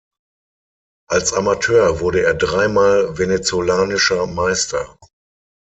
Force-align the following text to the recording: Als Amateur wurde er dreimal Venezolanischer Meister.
Als 1.11 1.31
Amateur 1.31 1.99
wurde 1.99 2.23
er 2.23 2.33
dreimal 2.33 3.19
Venezolanischer 3.19 4.25
Meister. 4.25 4.97